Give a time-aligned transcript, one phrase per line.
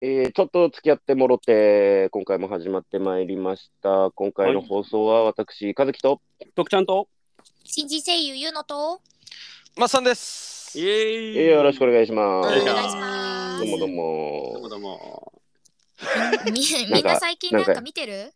[0.00, 4.12] えーちょっと付き合ってもろて、今回も始まってまいりました。
[4.12, 6.20] 今回の放送は私、和樹と、
[6.54, 7.08] 徳ちゃんと
[7.64, 9.00] 新人声優ゆうのと
[9.76, 10.78] まっさんです。
[10.78, 12.46] イエーイえーよろしくお願いします。
[12.46, 14.68] お願いしますどうもどうどうもも。
[14.68, 15.32] どうも
[16.44, 16.60] み
[16.92, 18.32] みんな最近なんか見てる？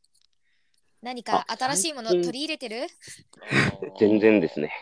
[1.01, 2.89] 何か新しいもの取り入れてる？
[4.01, 4.73] 全然ですね。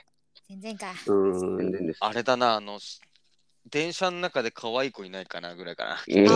[0.48, 0.94] 全然か。
[1.08, 1.98] うーん全然です。
[2.00, 3.02] あれだな、あの、し
[3.70, 6.02] 電車の中で可愛い子いないかなぐらいかな。
[6.08, 6.32] うんあ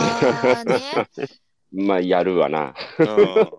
[0.63, 1.27] ーね。
[1.87, 2.73] まあ、やるわな。
[2.99, 3.49] うん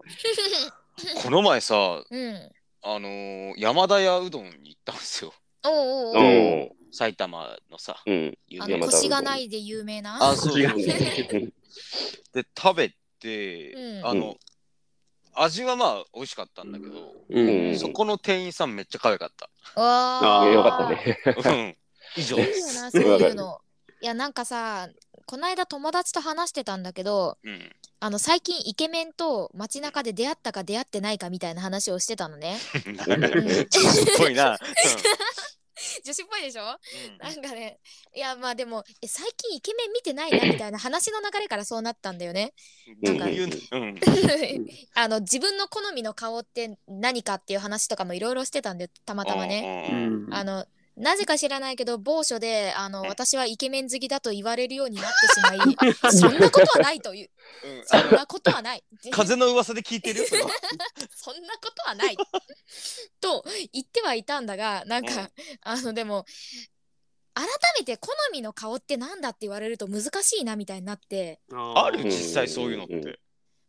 [1.22, 2.50] この前さ、うん。
[2.82, 5.34] あのー山田屋うどんに行ったんですよ。
[5.64, 6.22] おうおううおう。
[6.66, 6.70] ん。
[6.92, 8.38] 埼玉のさ、うん。
[8.60, 10.16] あの有名な腰がないで有名な？
[10.30, 11.52] あ、そう腰がそうない
[12.32, 14.36] で、食べて、うんあの、
[15.34, 19.30] 味はまあ美味しかったんだけど、うんうんそこの店員さんめっちゃ可愛かっ
[19.74, 21.18] わあーよかったね。
[21.42, 21.50] た。
[21.50, 21.76] うん。
[22.16, 22.50] 以上いいよ。
[22.72, 23.60] な、そういうの。
[24.06, 24.88] いや、なんかさ、
[25.26, 27.72] この間友達と話してたんだけど、うん。
[27.98, 32.56] あの最近イケメンと街中で出会ったか出会ってないかみたいな話をしてたのね。
[33.08, 33.28] なんか
[33.68, 34.56] ちょっぽいな。
[36.04, 36.62] 女子っぽいでしょ？
[36.62, 37.80] うんなんかね、
[38.14, 42.52] いやまあでもえ最近イケメン見てないなみたいな話の流れからそうなったんだよね。
[43.02, 43.50] どういう。
[44.94, 49.90] あの自分の好みの顔って何かっていう話とかもいろいろしてたんでたまたまね。
[50.30, 50.64] あの
[50.96, 57.30] なぜか知らないけど某所であのうん私はイケメン好きだと言われるようになってしまい そんなことはないという
[57.64, 57.84] うん。
[57.86, 58.84] そんなことはない。
[59.10, 60.20] 風の噂で聞いてる？
[60.20, 60.36] よそ
[61.32, 62.16] そんなことはない。
[63.20, 65.30] と言ってはいたんだがなんか、うん。
[65.62, 66.24] あのでも
[67.34, 67.46] 改
[67.78, 71.40] めて好みの顔ってなんだって言われると難しいなみたいになって。
[71.52, 73.20] あるうん実際そういうのって。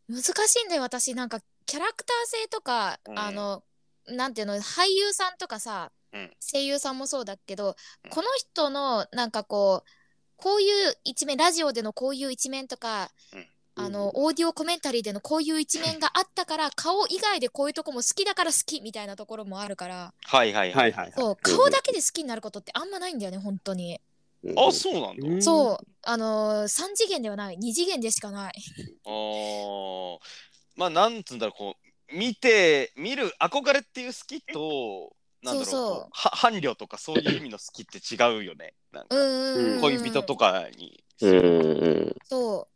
[0.08, 0.81] 難しいんだよ。
[0.81, 3.20] 私なんかキャラクター性とか、うん。
[3.20, 3.64] あの
[4.05, 5.97] なんていうの俳優さんとかさ、うん
[6.40, 8.10] 声優さんもそうだけど、うん。
[8.10, 9.90] この人のなんかこう
[10.38, 13.48] こういう一面ラジオでのこういう一面とか、うん。
[13.80, 20.92] あのオーディオコメンタリーでのこういう一面があったから 顔以外でこういうとこも好きだから好きみたいなところもあるからはいはいはい。
[20.92, 24.02] はいはいそう顔だけで好きになることってあんまないんだよね本当に、
[24.55, 25.28] あ、そうなんだ。
[25.28, 25.44] うん。
[25.44, 27.58] そうあのー、3次元ではない。
[27.58, 28.54] 2次元でしかない。
[29.05, 30.17] あー。
[30.76, 31.76] まあなんつうんだろうこ
[32.11, 36.02] う見て見る憧れっていう好きとなんだろうそうそう。
[36.02, 38.73] こうは伴侶とかそういう意味の好きって違うよね。
[38.92, 41.03] なんかうんうんうん恋人とかに。
[41.21, 41.39] うんう
[42.09, 42.15] ん。
[42.23, 42.67] そ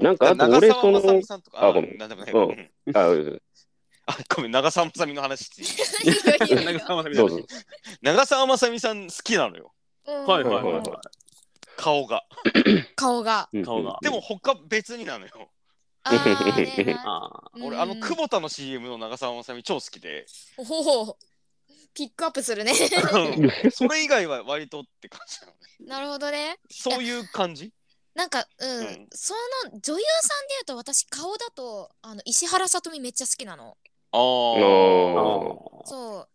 [0.00, 1.98] なんか、あと長俺、そ澤まさのみ、さんとかああごめん。
[1.98, 2.32] なんでもない。
[2.32, 2.70] うん。
[2.86, 2.96] うん。
[2.96, 3.42] あ、うん
[4.06, 7.38] あごめん長澤まさみの話 長澤まさみどうぞ。
[8.02, 9.72] 長澤まさみさん好きなのよ。
[10.06, 10.26] うん。
[10.26, 10.82] はいはいはい
[11.76, 12.24] 顔が。
[12.96, 13.48] 顔が。
[13.52, 13.98] い顔が。
[14.02, 15.50] でも他別になのよ。
[16.06, 20.26] あーね あ俺あの久保田の CM の長澤まさみ超好きで。
[21.94, 22.72] ピックアップするね。
[22.72, 23.70] うん。
[23.70, 25.58] それ以外は割とって感じなのね。
[25.86, 26.58] なるほどね。
[26.70, 27.72] そういう感じ？
[28.14, 29.08] なんかうん、うん。
[29.12, 29.40] その
[29.70, 33.76] 女優さんで言うと私顔だとあの石原さとみめっちゃ好きなの。
[34.12, 34.18] ああ
[35.86, 36.28] そう。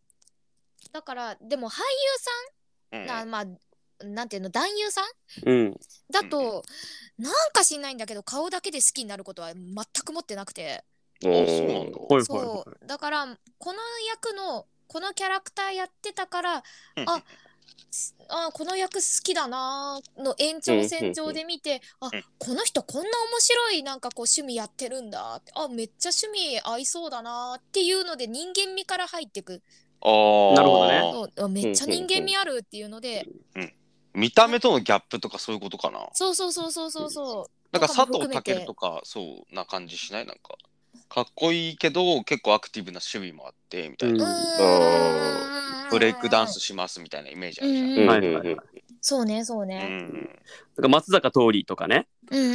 [0.91, 1.81] だからでも俳
[2.93, 3.25] 優うんさん。
[3.25, 3.45] なまあ
[4.05, 5.01] なんていうの男優さ
[5.45, 5.49] ん？
[5.49, 5.79] うん。
[6.11, 6.63] だと、
[7.17, 10.83] なんか知んないんだけど顔だけで好きになることは全く持ってなくて。
[11.21, 12.87] そう。
[12.87, 13.27] だから
[13.57, 16.63] この役のこのキャラクターやってたからあ
[17.91, 22.23] すあこの役好きだなーの延長線上で見てあうん。
[22.39, 29.61] この人こんな面白いなんかこう趣味やってるんだってあめっちゃ趣味合いそうだなーっていうので人間味から入ってく。
[30.01, 30.55] ああ。
[30.55, 31.63] なるほどね。
[31.63, 33.27] めっちゃ人間味あるっていうので。
[34.13, 36.09] 見た目とのギャップとかそういうことかな。
[36.13, 37.11] そうそうそうそうそう。
[37.11, 40.25] そうなんか佐藤健とかそうな感じしない？
[40.25, 40.55] なんか。
[41.09, 44.25] かっこいいけど結構アクティブな趣味もあってみたいな。
[44.25, 45.89] うーん。
[45.89, 47.85] ブレイクダンスしますみたいなイメージあるじゃん。
[47.85, 47.99] うん。
[47.99, 48.79] うんはいはいはい。
[49.01, 50.11] そうねそううねん。
[50.11, 52.07] なんか松坂桃李とかね。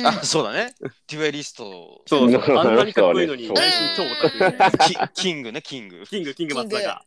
[0.04, 0.74] あそうだね。
[1.08, 2.02] デュエリスト。
[2.06, 2.42] そうそう。
[2.56, 3.48] あんなにかっこいいのに。
[3.52, 6.04] 内心超オタクキキングねキング。
[6.06, 7.04] キングキング松坂。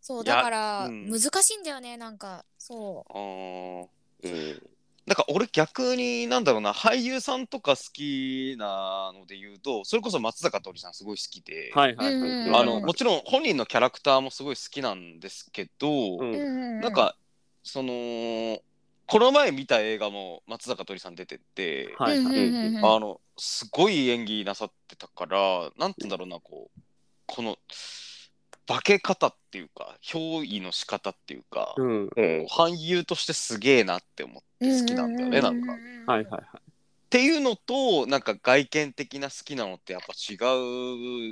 [0.00, 1.10] そうだからうん。
[1.10, 2.46] 難しいんだよねなんか。
[2.56, 3.88] そあー。
[4.22, 4.62] うん
[5.08, 12.30] なんか俺逆になんだろうな俳優さんとか好きなので言うとそれこそ松坂桃李さんすごい好きで、はいはいはい。
[12.30, 16.80] うんあのもちろん本人のキャラクターもすごい好きなんですけど、うう、うん。
[16.80, 17.16] なんか
[17.62, 18.58] その
[19.06, 22.76] この前見た映画も松坂桃李さん出てて、はいはい。
[22.76, 26.80] あのすごい演技なさってたからなんて言うんだろうなこう
[27.26, 27.56] この
[28.66, 32.10] 化け方っていうか憑依の仕方っていうか、うん。
[32.14, 35.72] うん俳優としてすげえなって思って好きなんだよね、なんか。
[35.72, 35.76] っ
[36.06, 36.42] はいはいはい。
[37.10, 40.34] ていうのとなんか外見的な好きなのってやっぱ違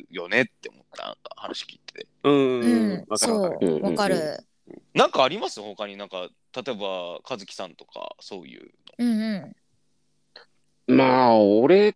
[0.00, 2.06] うよねって思ったなんか話聞いてて。
[2.24, 3.04] うん。
[3.08, 4.44] わかるわかるそうわかる
[4.94, 5.10] なん。
[5.10, 6.08] かあります他になん。
[6.08, 7.74] か例えば和樹さん。
[7.74, 9.54] とかそういううん。
[10.88, 10.96] うん。
[10.96, 11.94] まあ、俺っ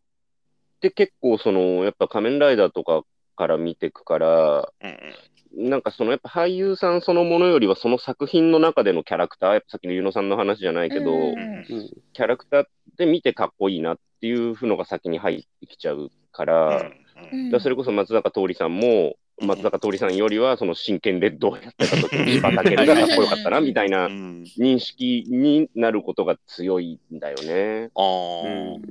[0.81, 3.03] て結構その、やっぱ仮面ライダーとか
[3.37, 4.91] から見てくから、うん。
[4.91, 5.15] うん
[5.57, 11.35] なんかそのやっぱ俳優さんそのものよりはその作品の中でのキャラクター、やっぱさっきのゆのさんの話じゃないけど、うん。
[11.35, 11.65] うん
[12.13, 12.65] キャラクター
[12.97, 16.91] で見てかっこいいなっていうのが先に入ってきちゃうから、
[17.33, 17.51] うん。
[17.51, 22.75] らそれこそ松坂桃李さんも、松坂桃李さんよりはその真剣レッドをやってた時にバがかっ
[23.17, 24.45] こよかったなみたいなうん。
[24.59, 27.91] 認識になることが強いんだよね。
[27.95, 28.77] あー。
[28.77, 28.83] うん。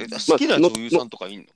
[0.00, 1.46] え好きな女優さんとかいんの？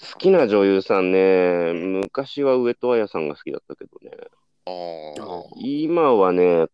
[0.00, 4.16] 好きな女優さんね、昔は上戸彩さんが好きだったけどね、
[5.56, 6.66] 今はね、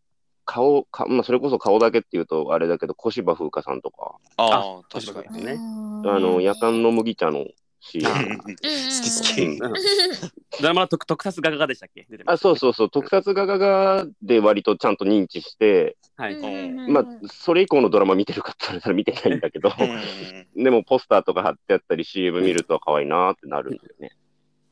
[0.44, 5.44] 顔、かまあ、それこそ顔だけっていうとあれだけど、小芝風花さんとか、あー、確かに。
[5.44, 5.54] ね。
[5.54, 7.46] あの、夜間の麦茶の
[8.04, 9.42] あ好好き好き。
[9.42, 12.06] う んドラマの特特撮画家でしたっけ？
[12.08, 16.36] 出てまあ、すそうそうそう、特撮画がで割とちゃんと認知して、はい。
[16.88, 19.70] まあ、それ以降のドラマ見てるかって言われたら見てないんだけど、
[20.56, 24.10] でもポスターとか貼ってあったり CM 見ると可愛いなってなるんだよね。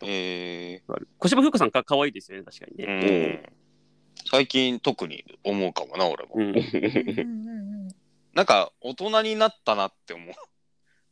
[0.05, 0.83] え
[1.19, 3.45] 小芝風花さんか可愛いですよね、確かにーね。
[3.47, 3.53] うん
[4.25, 6.35] 最近特に思うかもな、俺も。
[6.37, 6.43] うん。
[6.51, 7.89] うんうん
[8.35, 10.35] なんか、大人になったなって思う。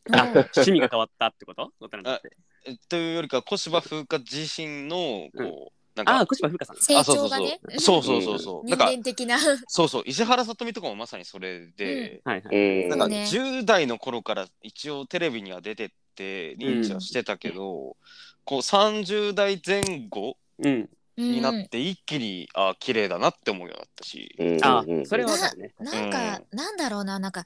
[0.06, 1.72] うんあ、趣味が変わったってこと？
[1.80, 2.30] 大人になって。
[2.66, 6.76] えというよりか、小芝風花自身の、こう、なんか、あ、小芝風花さん。
[6.76, 7.60] 成あそうそうそう長がね。
[7.78, 8.68] そうそうそうそう。
[8.68, 9.38] なん人か、間的な。
[9.66, 12.56] そうそう、石原さとみとかもまさにそれで、はいはい。
[12.56, 12.88] うん。
[12.88, 17.96] なんかね10代の頃から一応テレビには出てって認知はしてたけど、
[18.44, 20.88] こう30代前後うん。
[21.16, 25.74] になって一気に、あ綺麗だなって思うようになったし、うんあうん、それはわかるね。
[25.78, 27.44] なんか、なんだろうな、なんか、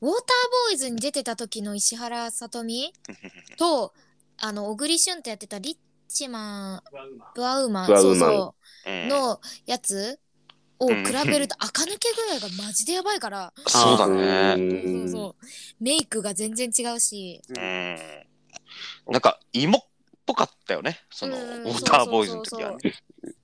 [0.00, 0.24] ウォーター
[0.68, 2.92] ボーイズに出てた時の石原さとみ？
[3.58, 3.92] と、
[4.38, 5.76] あの、小栗旬ってやってたリッ
[6.08, 6.82] チマン、
[7.34, 8.54] ブアウーマン、そうそ
[8.86, 10.18] うう、んのやつ
[10.78, 10.94] を比
[11.26, 14.54] べると、垢抜け具合がマジでやばいから、 そうだうね。
[14.56, 15.46] そうそう。
[15.78, 17.96] メイクが全然違うし、うん。
[19.08, 19.82] なんか芋っ
[20.24, 22.94] ぽかったよね、その、うんウォーターボーイズの時はね。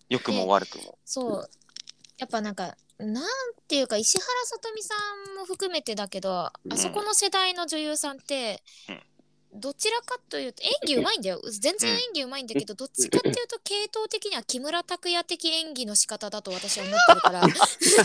[0.08, 0.98] 良くも悪くも。
[1.04, 1.50] そう。
[2.16, 3.24] やっぱなんか、なん
[3.68, 4.94] ていうか、石原さとみさ
[5.34, 8.62] んも含めてだけど、あそこの世代の女優さんって、
[9.52, 11.40] どちらかというと演技うまいんだよ。
[11.60, 17.30] 全然演技うまいんだけど、どっちかっていうと系統的には木村拓哉的演技の仕方だと私は思ってるか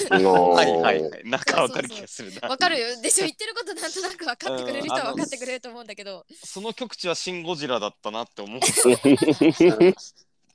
[0.09, 0.19] ら。
[0.19, 1.21] のはいはいはい。
[1.25, 2.47] なんかわかる気がするな。
[2.47, 3.25] わかるよでしょ。
[3.25, 6.25] 言ってることなんとなく分かってくれる人は分かってくれると思うんだけど。
[6.43, 8.61] その極地はシン・ゴジラだったなって思う。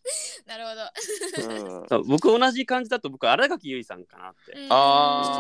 [0.46, 4.52] なるほど、僕同じ感じだと僕新垣結衣さんかなって。
[4.52, 4.66] うん。
[4.70, 5.38] あ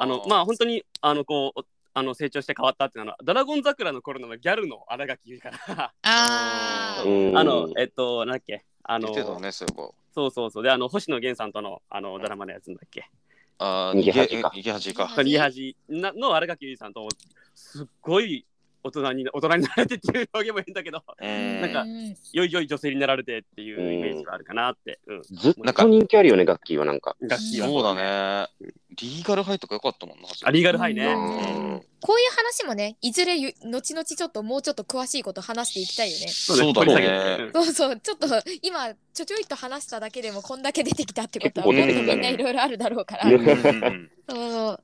[0.00, 0.02] ー。
[0.02, 1.60] あのまあ本当にあのこう
[1.94, 8.64] あの成長して変わったっていうのはドラゴン桜の頃のギャルの新垣結衣からあのえっとなんだっけ？
[8.82, 9.08] あの
[9.40, 9.90] ね、そういえば。
[10.12, 10.62] そうそうそう。
[10.62, 13.08] であの星野源さんとのあのドラマのやつなんだっけ？
[13.58, 14.52] あ逃げ恥か。
[14.54, 15.04] 逃げ恥か。
[15.04, 15.76] 逃逃げ恥。
[15.88, 17.08] なの新垣結衣さんと
[17.54, 18.46] すっごい
[18.82, 27.16] 大人に大人になられてっていう表現も変だけどうんなんかうん良い良い女性になられてっていうイメージがあるかなって、うん、ずっと人気あるよね、ガッキーはなんか。
[27.20, 27.68] 楽器は。
[27.68, 28.48] そうだね。
[29.00, 30.28] リーガルハイとか良かったもんな。
[30.42, 31.82] あリーガルハイね、うん。
[32.00, 36.28] こういう話もねいずれゆ後々ちょっともうちょっと詳しいこと話していきたいよね。
[36.28, 37.36] そうだね。
[37.46, 37.52] て。
[37.52, 38.00] そうそう。
[38.00, 38.26] ちょっと
[38.62, 43.26] 今ちょちょいと話しただけでもこんだけ出てきたってことはもっとみんないろいろあるだろうから。
[43.26, 44.10] ねうん。
[44.28, 44.72] うん。
[44.72, 44.80] う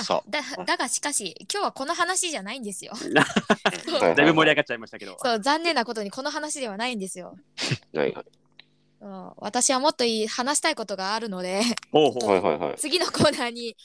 [0.00, 2.92] んそうそうまあさだだがしかし今日はこの話じゃないんですよ。
[3.14, 5.16] だいぶ盛り上がっちゃいましたけど。
[5.22, 7.36] そう残念なことにこの話ではないんですよ。
[7.94, 8.26] はいはい。
[9.38, 11.62] 私はもっといい話したいことがあるので
[11.92, 12.28] ほうほう。
[12.28, 12.76] はいはいはい。
[12.76, 13.76] 次のコーナーに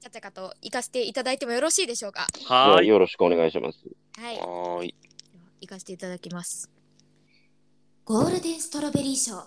[0.00, 2.26] ちゃっちゃかと行かせていただいてもよろしいでしょうか？
[2.46, 2.88] はーい。
[2.88, 3.78] よろしくお願いします。
[4.18, 4.94] はいはーい。
[5.62, 6.70] 行かせていただきます。
[8.04, 9.46] ゴールデンストロベリー賞。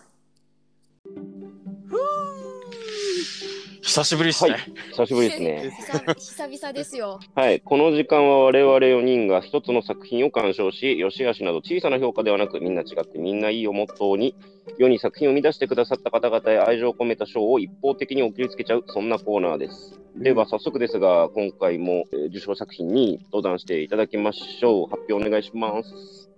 [3.84, 4.58] 久しぶりですね。
[4.92, 5.72] 久しぶりですね。
[6.18, 7.20] 久々ですよ。
[7.36, 7.60] はい。
[7.60, 14.36] この時間は我々4人が一つの作品を鑑賞し、良し悪しなど小さな評価ではなく、みんな違ってみんないいをモットーに、
[14.78, 20.00] 世に作品を生み出してくださった方々へ愛情を込めた賞を一方的に送りつけちゃう、そんなコーナーです。
[20.16, 24.88] では早速ですが、今回もえー受賞作品に登壇していただきましょう。
[24.88, 26.30] 発表お願いします。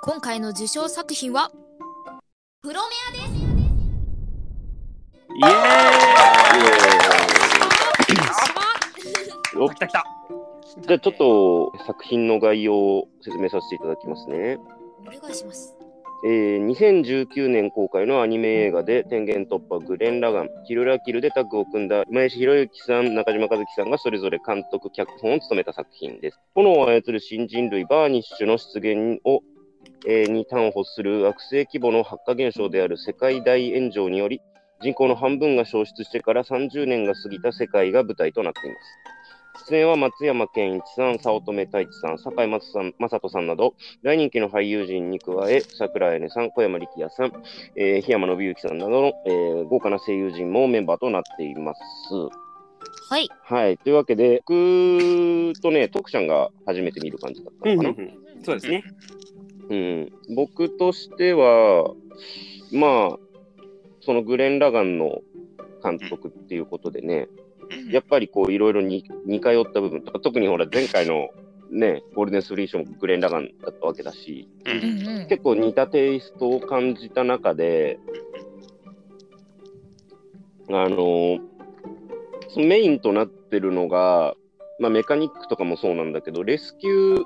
[0.00, 1.50] 今回の受賞作品は
[2.62, 2.80] プロ
[3.14, 3.37] メアです。
[5.38, 5.48] イエー
[9.56, 10.04] イお来た来た。
[10.80, 14.58] じゃあちょっと作品の概要を説明させていただきますね。
[15.00, 15.76] お願いします。
[16.24, 26.40] えー2019年公開のアニメ映画で天元突破グレン・ラガン、キルラキルでタッグを組んだ今石博之さん、中島和樹さんがそれぞれ監督、脚本を務めた作品です。
[26.56, 29.42] 炎を操る新人類バーニッシュの出現を、
[30.04, 34.40] えーに端をする惑星規模の発火現象である世界大炎上により、
[34.80, 39.18] 人口の半分が消失してから30年が過ぎた世界が舞台となっています。
[39.66, 47.32] 出演は松山ケンイチさん、早乙女太一さん、坂井雅さん雅人さんなど、大人気の俳優陣に加え、桜井音さん、小山力也さん、
[47.76, 51.80] えー、檜山信之さんなどの、えー豪華な声優陣もメンバーとなっています。
[53.10, 53.28] はい。
[53.42, 53.78] はい。
[53.78, 57.94] というわけで、僕とね、徳ちゃんが初めて見る感じだったのかな。
[58.44, 58.84] そうですね。
[59.70, 61.92] うん、僕としては、
[62.72, 63.18] まあ、
[64.00, 65.22] そのグレン・ラガンの
[65.82, 67.28] 監督っていうことでね、
[67.90, 71.28] やっぱりこういろいろに似通った部分とか、特にほら前回の
[71.70, 74.48] ね、ゴールデンスフリーションもグレン・ラガンだったわけだし。
[75.28, 77.98] 結構似たテイストを感じた中で、
[80.70, 81.38] あの
[82.50, 84.34] そのメインとなってるのが、
[84.78, 87.24] まあ、メカニックとかもそうなんだけど、レスキュ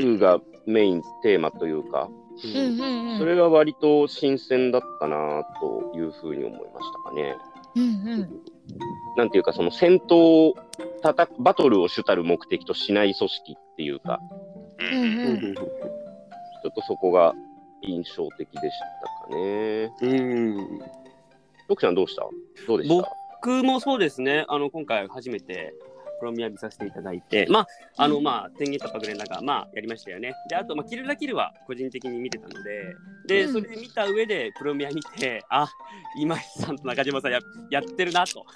[0.00, 2.08] うんーがメインテーマというか、
[2.42, 3.18] うんうんうん。
[3.18, 7.36] それが割と新鮮だったなというふうに思いましたかね。
[7.76, 7.86] うんう
[8.16, 8.40] ん。
[9.16, 10.54] なんていうか、その戦闘を
[11.02, 14.20] たたバトルを主たる目的としない組織っていうか、
[14.78, 15.54] うんうん。
[15.54, 15.62] ちょ
[16.70, 17.34] っとそこが
[17.82, 18.76] 印象的でし
[19.28, 19.92] たかね。
[20.00, 20.80] うん。
[21.68, 22.22] 徳ちゃんどうした？
[22.66, 23.08] どうでした？
[23.42, 24.44] 僕もそうですね。
[24.48, 25.74] あの、今回初めて、
[26.24, 27.66] プロミア見させていただいて、まあ、
[27.98, 30.32] あの、まあ、天元とかグレンラが、まあ、やりましたよね。
[30.48, 35.68] で、あと、まあ、キルラキルは個人的に見てたので、で、それ見た上で、プロミア見て、あ、
[36.18, 37.40] 今井さんと中島さんや
[37.70, 38.46] やってるなと。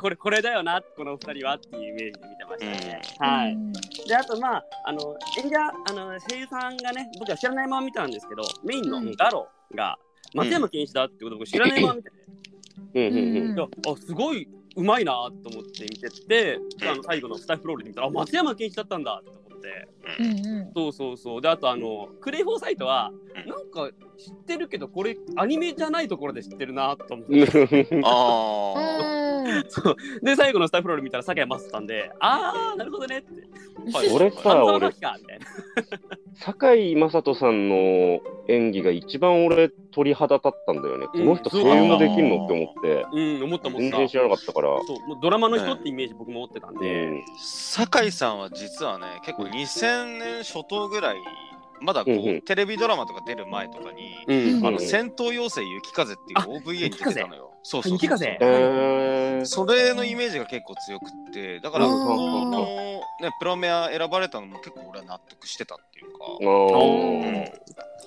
[0.00, 3.02] これ、これだよな、この二人はっていうイメージで見てましたね。
[3.20, 4.08] はい。
[4.08, 5.56] で、あと、まあ、あの、演者、
[5.88, 10.00] あの、声優さんがね、僕は知らないまま見たんですけど、メインのガロが、
[10.34, 12.16] 松山健一だってことを僕知らないまま見てて、
[12.94, 20.72] うんうんうんあすごいうまいなと思って見てて、あの最後のスタッフロールで見たら、あ松山健一だったんだって思って、うんうん。
[20.74, 21.40] そうそうそう。
[21.40, 23.10] で、あと、あの、クレイフォーサイトは、
[23.46, 27.90] なんか知ってるけど、これ、アニメじゃないところで知ってるなと思って。
[28.04, 28.74] あ
[29.46, 33.28] うんそうで、最後のスタッフロール見たら、酒井雅さんで、あー、なるほどねって。
[33.94, 33.98] あ。
[33.98, 35.46] はい俺さ俺直樹かみたいな。
[36.38, 41.06] 堺井雅人さんの演技が一番俺鳥肌立ったんだよね。
[41.06, 43.88] この人うん声優もできるのって思って、うん、思った思った。
[43.88, 44.68] 全然知らなかったから。
[44.86, 51.16] そうもうドラマの人ってイメージ僕も持ってたんうで、ん酒井さんは実はね結構2000年初頭ぐらい
[51.80, 52.42] まだこう、うんうん。
[52.42, 57.52] テレビドラマとか出る前とかに、うんあのうん戦闘妖精雪風っていうあ OVA に出てたのよ。
[57.62, 58.26] そうそうそう雪風？
[58.40, 59.46] えー。
[59.46, 62.60] それのイメージが結構強くってだからうんこの、
[63.20, 67.44] ね、プロメア選ばれたのも結構俺は納得してたっていうか、うん。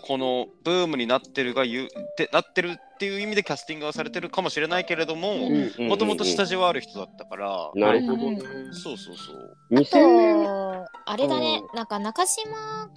[0.01, 8.39] このブームになってるがゆってなってるっていう意味でキャスティングはされてるかもしれないけれどもうんもともと下地はある人だったから、なるほどね。
[8.71, 9.57] そうそうそう。
[9.71, 10.43] 2000年。
[10.43, 12.89] と、あれだね、なんか中島、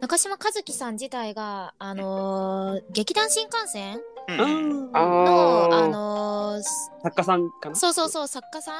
[0.00, 3.98] 中島和樹さん自体が、あのー劇団新幹線？
[4.28, 4.90] うん。
[4.92, 6.62] あの、ーあのー
[7.02, 7.74] 作家さんかな？
[7.76, 8.72] そうそうそう、作家さ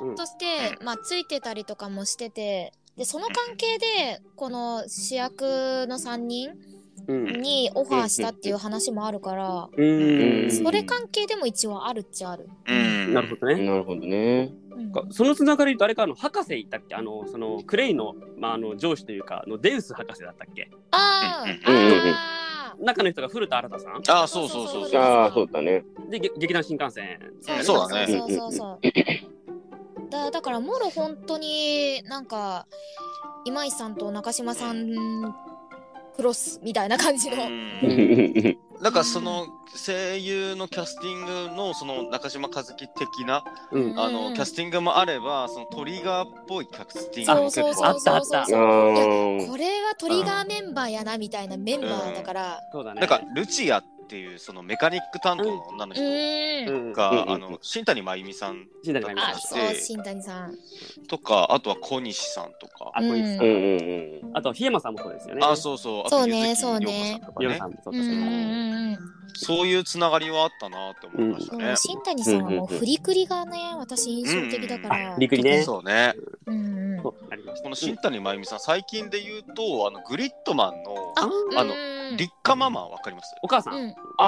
[0.00, 0.12] うん。
[0.12, 5.42] んとして、まあ、ついてたりとかもしてて、で、その関係で、この主役
[5.88, 10.50] の3人うんにオファーしたっていう話もあるから、うん。
[10.50, 12.48] それ関係でも一応あるっちゃある。
[12.68, 13.14] うん。
[13.14, 13.64] なるほどね。
[13.64, 14.52] なるほどね。
[14.70, 14.92] うん。
[14.92, 16.94] かそのつながり誰かの博士いたっけ？
[16.94, 20.70] あのそのクレイの,、まあ、あの上司というかあのデウス博士だったっけ？
[20.92, 21.92] あーうんうんうん。
[22.10, 22.84] あー。
[22.84, 24.02] 中の人が古田新太さん。
[24.08, 25.00] ああ、そうそうそうそう。
[25.00, 25.84] ああ、そうだね。
[26.10, 27.18] でげ劇団新幹線。
[27.40, 28.30] そうそうだねそう。
[28.30, 30.10] そうそう。
[30.10, 32.66] だだからもろ本当になんか
[33.44, 34.92] 今井さんと中島さん
[36.16, 37.44] クロスみたいな感じの。
[37.44, 38.58] うん。
[38.82, 39.46] なんかその
[39.86, 43.98] 声優のキャスティングのその中島和樹的なうん。
[43.98, 44.12] あうん。
[44.12, 47.42] のキャスティングもあればそのトリガーっぽいキャスティング。
[47.42, 52.60] も結構あったあったこれはトリガーメンバーやなみたいなメンバーだから。
[52.72, 53.00] そうだね。
[53.00, 56.70] なんかルチアっていうそのメカニック担当の女のう人ー。
[56.70, 56.88] ん。
[56.88, 60.54] うんあの新谷真由美さん新谷真由美あ、さんそう、新谷さん。
[61.08, 62.90] とかあとは小西さんとか。
[62.94, 63.50] あ小西さうん。
[63.50, 64.28] んうん。
[64.28, 64.36] うん。
[64.36, 65.40] あと檜山さんもそうですよね。
[65.42, 66.00] あそうそう。
[66.00, 67.20] あとそうね柚木そうね。
[67.40, 67.96] 涼子さんとかね。
[67.98, 68.16] そううんう。
[68.16, 68.98] んだしうんうん。
[69.34, 71.64] そういうつながりはあったなって思いましたね。
[71.68, 75.14] そう新谷さんはもうフリクリがね、私印象的だから。
[75.14, 75.62] フリクリね。
[75.62, 76.12] そうね。
[76.46, 77.14] うんこ
[77.68, 81.28] の新谷真由美さん最近で言うとあのグリッドマンのあ、
[81.60, 81.74] あの
[82.12, 82.16] うん。
[82.18, 83.34] 立花ママわかります？
[83.42, 83.94] お母さん、うん。
[84.18, 84.24] あ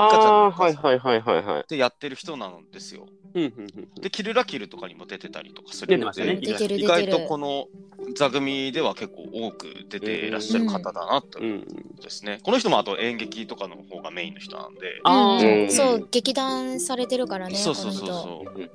[0.46, 1.64] あ、はいはいはいはいはい。
[1.68, 3.06] でやってる人なんですよ。
[3.34, 4.02] うんうんうん。
[4.02, 7.66] で、キルラキルとかにも出てたりとかするので、意外とこの
[8.14, 12.38] 座組では結構多く出ていらっしゃる方だなとですね。
[12.42, 15.62] この人もあと演劇とかの方がメインの人なんで、あー。
[15.64, 15.70] うん。
[15.70, 18.68] そう、劇団されてるからね、そうそうそうこそうっ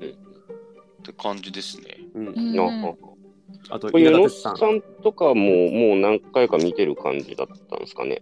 [1.04, 1.98] て感じですね。
[2.16, 2.98] うん。
[3.72, 8.22] あとこれ、稲田野さんとかももう何回か見てる感じだったんですかね。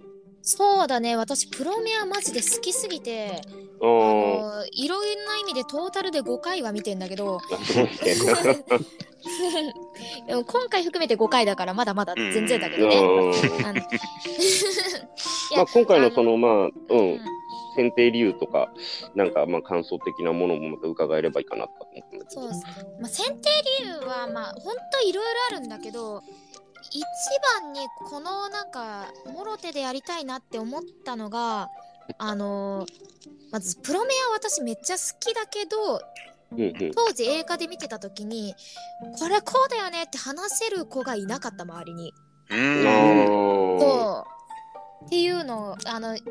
[0.50, 3.42] そうだね、私、プロメアマジで好きすぎて、
[3.82, 7.42] あのいろんな意味でトータルで5回は見てんだけど、
[10.26, 12.96] でも今回含めて5回だからまだまだ全然だけどね。
[15.54, 17.20] まあ、今回のその、まあ、う、うん
[17.76, 18.74] 選定理由とか、
[19.14, 22.42] なんか、まあ、感想的なものもまた伺えればいいかなと思ったんだけど。
[22.42, 22.64] そうです。
[23.00, 23.50] まあ、選定
[23.82, 26.24] 理由はまあ本当いろいろあるんだけど
[26.92, 27.04] 一
[27.62, 31.70] 番にこのなんかモロテでやりたいなって思ったのが
[32.18, 32.86] あの
[33.52, 36.02] まずプロメア私めっちゃ好きだけど。
[36.96, 38.56] 当時映画で見てた時に
[39.20, 42.14] これこうだよねって話せる子がいなかった周りに。
[42.50, 44.26] そ
[45.02, 46.24] うっていうのをあの一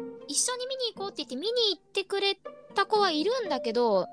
[0.50, 2.38] 緒に見に行こうって言って見に行ってくれ
[2.74, 4.06] た子はいるんだけど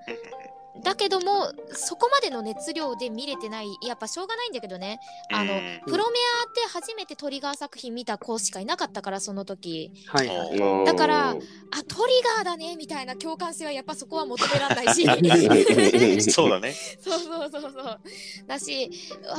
[0.82, 5.00] だけどもそこまでの熱量で見れてないやっぱしょうがないんだけどね。
[5.32, 5.82] あのうん。
[5.86, 9.92] プロメアって初めてトリガー作品見た子しかいなかったからその時。
[10.08, 10.86] はい。
[10.86, 15.03] だからあトリガーだねみたいな共感性はやっぱそこは求められないし。
[16.32, 16.74] そうだね。
[17.00, 18.00] そうそうそうそう。
[18.48, 18.89] だし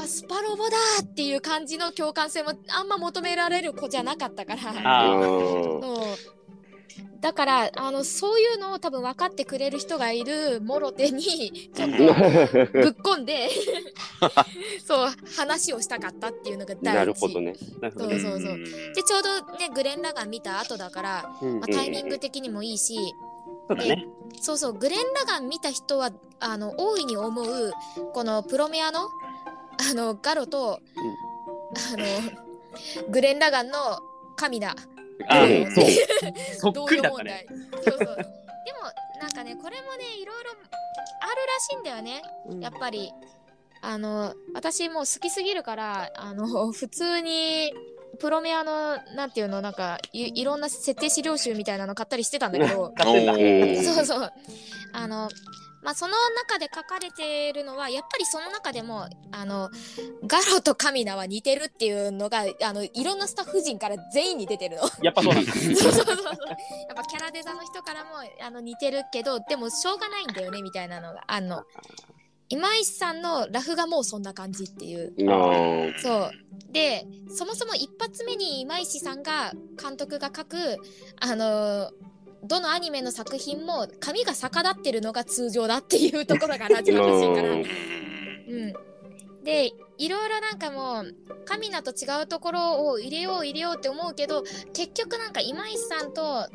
[0.07, 4.63] スパロボだっていう感じの共感性もあんま求められる子じゃなかったから。
[4.85, 5.17] あ
[7.21, 11.23] だからあのそういうのを多分分かってくれる人がいるモロテに
[11.75, 12.13] ちょっとぶっ
[12.93, 13.49] 込んで
[14.87, 17.55] そう話をしたかったっていうのが第一なるほどね。
[17.57, 18.59] そうそうそう。
[18.95, 21.61] でちょうどねグレン・ラガン見た後だから、うん。
[21.61, 22.97] まあ、タイミング的にもいいし、
[23.69, 24.07] そうだね。
[24.41, 26.11] そうそうグレン・ラガン見た人は
[26.41, 27.73] あの大いに思う
[28.13, 29.09] このプロメアの
[29.91, 30.81] あのガロと、
[31.93, 34.01] あのグレン・ラガンの
[34.37, 34.77] 神だ
[35.29, 35.71] あうん。
[35.73, 35.85] そう。
[36.59, 37.67] そっ同くり様問題だったね。
[37.85, 38.05] そうそう。
[38.05, 38.09] でも
[39.21, 40.61] なんかねこれもねいろいろある
[41.47, 42.23] らしいんだよね。
[42.61, 43.13] やっぱり。
[43.87, 47.71] あの私もう好きすぎるからあの 普通に
[48.19, 52.93] プロメアのなんていうのなんかいいろんな設定資料集みたいなの買ったりしてたんだけど。
[52.97, 53.33] 買ってんだ。
[53.35, 54.33] うんそうそう。
[54.95, 55.29] あの
[55.85, 59.71] まあその中で書かれてるのはやっぱりその中でもあの
[60.27, 64.83] ガロとカミナは似てるっていうのがあのいろんなスタッフ陣から全員に出てるの。
[65.03, 65.53] やっぱそうなんだ。
[65.53, 66.27] そうそうそうそうやっ
[66.97, 71.65] ぱキャラデザの人からもあの似てるけどでもしょうがないんだよねみたいなのがあんの
[72.49, 75.13] 今石さんのラフがもうそんな感じっていう
[75.99, 76.31] そう
[76.73, 80.57] でそもそも一発目に今石さんが監督が書く
[81.21, 81.91] あの
[82.45, 87.65] どのアニメの作品も髪が逆立ってるのが通常だっていうところが始まるいからうん。
[88.47, 88.75] うん、
[89.45, 96.49] でいろいろなんかもうカミナと違うところを入れよう入れようって思うけど結局なんか今石さんと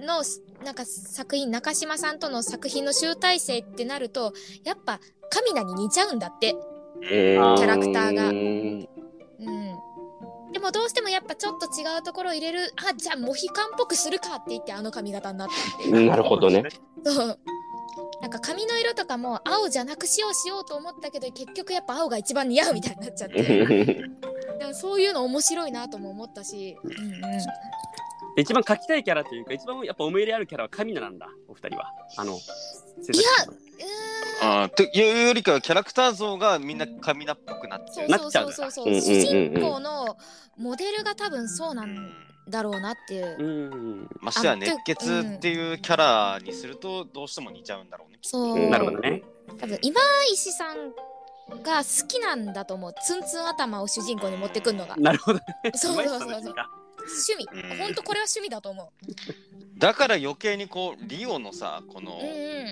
[0.00, 0.22] の
[0.64, 4.32] なんか作品中島さんとの作品の集大成ってなると
[4.64, 5.00] やっぱ
[5.30, 6.56] カミナに似ちゃうんだって、
[7.02, 8.28] キャラクターが。
[8.28, 8.88] うん
[9.38, 9.78] うん、
[10.52, 16.08] でもどうしてもやっぱちょっと違うところを入れるあじゃあモヒカンっぽくするかって言ってあの髪型になったっていう。
[16.08, 16.64] なるほどね。
[17.04, 17.38] そう。
[18.20, 23.42] なんか髪の色とかも青じゃなくしようしようと思ったけど結局やっぱ青が一番似合うみたいになっちゃって。
[23.42, 27.22] でもそういうの面白いなとも思ったし、うんうん、
[28.36, 31.92] 一番描きたいキャラというか、一番やっぱ思い入れあるキャラはカミナなんだ、お二人は。
[32.16, 32.42] あの、いいや
[33.48, 33.54] う
[34.42, 38.08] あーというよりかはキャラクター像がみんな髪なっぽくなっちゃう。
[38.08, 40.16] そうそうそうそう主うんだ人公の
[40.56, 42.12] モデルが多分そうなん
[42.48, 43.42] だろうなっていう、う
[43.74, 44.08] ん。
[44.20, 48.18] ましてや熱血っていうキャラにするとどうしても似ちゃうんだろうね。
[48.22, 49.22] そう、うんなるほどね。
[49.58, 50.00] 多分今
[50.32, 50.92] 石さん
[51.62, 55.44] が好きなんだと思うツンツン頭を主人公に持ってくんのがなるほどね。
[55.74, 56.54] そうそうそうそう
[57.10, 57.48] 趣味。
[57.52, 57.78] うん。
[57.78, 58.92] ほんとこれは趣味だと思
[59.78, 62.18] だから余計にこうリオのさこの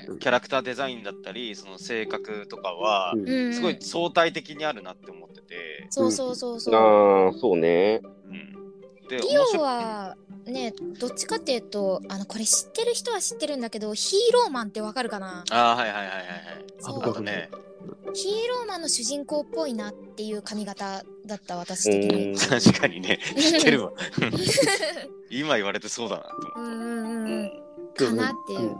[0.08, 3.28] うキャラクターデザインだったりその性格とかはうん。
[3.28, 6.74] うんすごい相対的にあるなって思ってて、そうそうそうそう。
[6.74, 8.00] ああ、そうね。
[8.26, 9.64] うん、でリオ面白い。
[9.64, 15.44] はねどっちかっていうとあのこれ知ってる人は知ってるんだけどヒーローマンってわかるかな？
[15.50, 16.26] あーはいはいはいはいはい。
[16.78, 17.50] そう僕はね
[18.14, 22.36] ヒーローマンの主人公っぽいなっていう髪型だった私的に。
[22.36, 23.18] 確かにね。
[23.36, 23.92] 知ってるわ。
[25.30, 27.44] 今言われてそうだなと思うんうんうんうん。
[27.44, 28.76] う、かなっていう。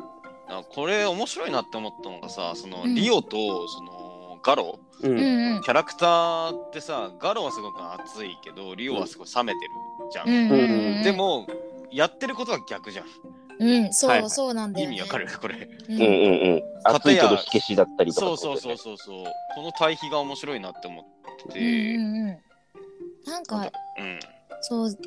[0.49, 2.95] あこれ面白いなって思ったのがさそのうん。
[2.95, 4.79] リオとそのガロ。
[5.03, 5.09] う。
[5.09, 9.71] うんキャラクターってさガロはすごく熱いけどリオはすごい冷めてる
[10.11, 11.03] じゃんうん。
[11.03, 11.47] でも
[11.91, 13.07] やってることは逆じゃん
[13.61, 14.97] うんそう、はいはいそうなんだよ、ね。
[14.97, 15.29] 意味わかる？
[15.41, 16.63] これううんんうんうん。
[16.85, 18.27] 熱いけど火消しだったりとか。
[18.27, 19.25] そうそうそうそうそう
[19.55, 21.05] この対比が面白いなって思っ
[21.49, 22.39] てて、うんうんうん。
[23.31, 24.21] なんかうん
[24.61, 24.99] そう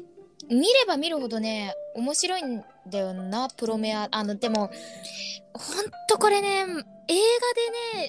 [0.50, 4.70] 見れば見るほどね面白いんだよなプロメアあのでも
[5.54, 6.80] ほんとこれね映画で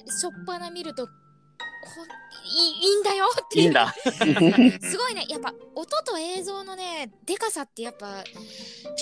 [0.01, 2.07] ねしょっぱな見るとほん
[2.45, 3.59] いいんだよって。
[3.59, 3.93] いういいんだ。
[4.03, 5.25] すごいね。
[5.29, 8.23] やっぱ音と映像のねでかさってやっぱ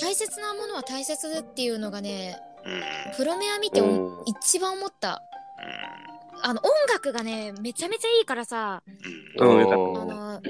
[0.02, 3.16] 大切なものは大切っていうのがねうん。
[3.16, 4.24] プロメア見てうん。
[4.26, 5.22] 一番思った。
[6.44, 8.84] あの音楽がねめちゃめちゃいいからさ
[9.38, 9.62] うん。
[9.62, 9.76] あ
[10.06, 10.42] の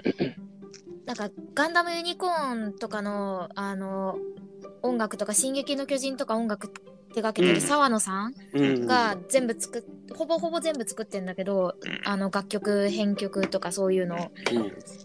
[1.06, 4.18] なんかガンダムユニコーンとかのあの
[4.82, 6.72] 音楽とか「進撃の巨人」とか音楽
[7.14, 7.62] 手掛けてるうん。
[7.62, 8.86] 沢野さんうん。
[8.86, 14.32] が全部作っほぼほぼ全部作ってんだけどあの楽曲編曲とかそういうの、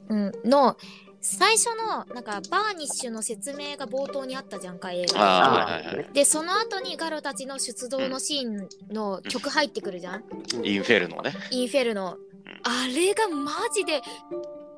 [0.09, 0.27] うん。
[0.27, 0.77] うん、の
[1.21, 10.25] 最初のなんかバーニッシュの説明が冒頭にあったじゃんか映画でその後にガロたちの出動のシーンの曲入ってくるじゃん。
[10.63, 11.33] インフェルノね。
[11.51, 12.17] インフェルノ。
[12.63, 14.03] あれがマジで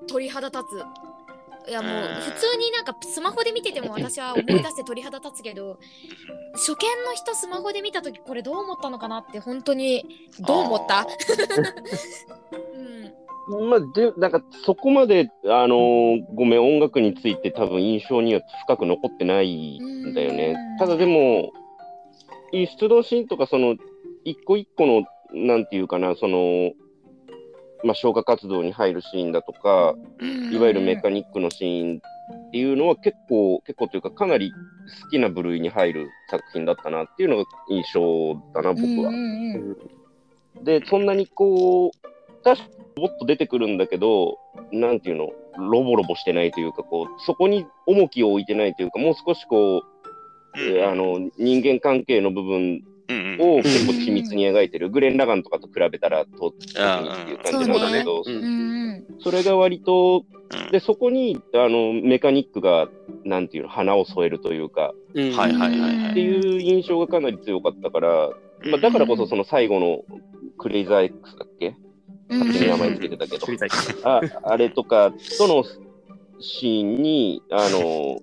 [0.09, 1.18] 鳥肌立つ
[1.67, 2.15] いやもううん。
[2.21, 5.79] 普通になんかスマホで見てても 私は思い出して鳥肌立つけど
[6.55, 10.05] 初見の人スマホで見た時これどう思ったのかなって本当に
[10.41, 11.01] どう思った？
[11.01, 11.07] あ
[13.51, 13.69] うん。
[13.71, 20.55] まあ、で、なんか、そこまで、あのーごめん、音楽について多分印象には深く残ってないんだよね。
[20.73, 20.77] うん。
[20.79, 21.51] ただでも、
[22.53, 23.77] 出動シーンとか、その、
[24.25, 26.73] 一個一個の、なんていうかな、その、
[27.85, 34.53] まあ、消火活動に入るシーンだとか、うんいわゆるメカニックのシーンっていうのは結構、結構というか、かなり
[35.03, 39.13] 好きな部類に入る作品だったなっていうのが印象だな、僕は。
[40.63, 41.91] で、そんなにこう、
[42.43, 44.39] 確かにもっと出てくるんだけど、
[44.73, 45.31] なんていうの、
[45.71, 52.83] ロボロボしてないというか、こう、そこに重きを置いてないというか、もう少しこう、えーあの、人間関係の部分
[53.39, 59.05] を結構緻密に描いてる、グレン・ラガンとかと比べたら、と、っていう感じなんだけど、うんうんうん。
[59.21, 60.71] それが割と、うん。
[60.71, 62.89] で、そこに、あの、メカニックが、
[63.25, 65.33] なんていうの、花を添えるというか、うん。
[65.37, 66.11] はいはいはいはい。
[66.11, 68.31] っていう印象がかなり強かったから、
[68.65, 70.03] まあ、だからこそその最後の
[70.59, 71.77] クレイザー X だっけ？
[72.29, 72.39] うん。
[72.41, 73.47] 勝手に名前つけてたけど。
[74.03, 75.65] ああれとかとの
[76.41, 78.21] シーンに、あの、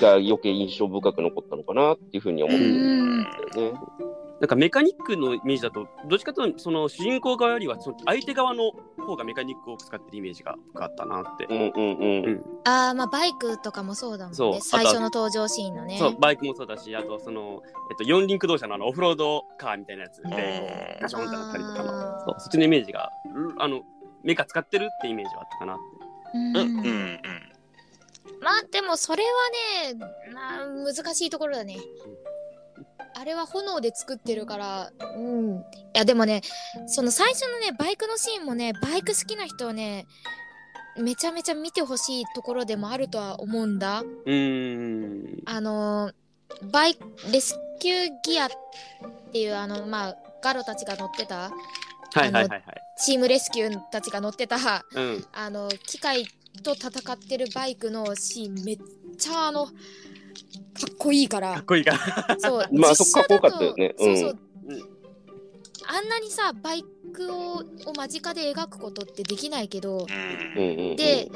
[0.00, 3.22] が余計印象深く残ったのかなっていうふうに思ってるん
[3.54, 3.80] だよね。
[4.40, 8.72] なんかメカニックのイメージだと、どっちかというとその主人公側よりはその相手側の
[9.06, 11.44] 方がメカニックを使ってるイメージが深かったなって。
[11.44, 12.24] うんうんうん。
[12.24, 12.44] うん。
[12.64, 15.98] ああまあバイクとかもそうだもんそうね最初の登場シーンのね。
[15.98, 23.82] そう、バイクもそうだし、あとその、えっと、四輪駆動車のあのオフロードカーみたいなやつで、ガションってなったりとかの、そうそっちのイメージが、うんあの、
[24.24, 25.82] メカ使ってるってイメージはあったかなって。
[26.34, 26.56] うん。
[26.56, 27.49] うんうんうん
[28.40, 29.24] まあでもそれ
[29.82, 29.98] はね、
[30.32, 31.78] まあ、難しいところだね。
[33.14, 35.56] あれは炎で作ってるから、うん。
[35.58, 35.62] い
[35.94, 36.42] やでもね、
[36.86, 40.06] その最初のね、バイクのシーンもね、バイク好きな人はね、
[40.96, 44.00] めちゃめちゃ見てほしいところでもあるとは思うんだ。
[44.00, 45.42] うーん。
[45.46, 46.14] あのー
[46.72, 46.98] バイ
[47.32, 48.50] レスキューギアっ
[49.32, 51.50] ていうあのまあガロたちが乗ってたは
[52.16, 52.62] いはいはいはい。
[52.98, 54.56] チームレスキューたちが乗ってた
[54.94, 55.24] うん。
[55.32, 56.26] あの機械
[56.62, 58.78] と戦ってるバイクのシーンめっ
[59.18, 59.72] ちゃあのか
[60.90, 61.40] っこいいか。
[61.40, 62.36] からっこいいから。
[62.38, 65.00] そう まあ実写だそっかっこよかったよねそうそう、うん
[65.92, 70.06] あんなにさバイクをを間近で描くことってできないけど
[70.56, 70.96] うんうんうんうん。
[70.96, 71.28] で